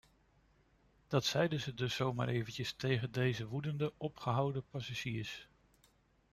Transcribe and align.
Dat 1.07 1.25
zeiden 1.25 1.59
ze 1.59 1.73
dus 1.73 1.95
zo 1.95 2.13
maar 2.13 2.27
eventjes 2.27 2.73
tegen 2.73 3.11
deze 3.11 3.47
woedende, 3.47 3.93
opgehouden 3.97 4.63
passagiers. 4.69 5.47